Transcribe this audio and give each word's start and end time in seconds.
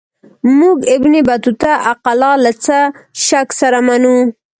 موږ 0.57 0.77
ابن 0.95 1.13
بطوطه 1.27 1.71
اقلا 1.91 2.31
له 2.43 2.51
څه 2.65 2.77
شک 3.25 3.47
سره 3.61 3.79
منو. 3.87 4.17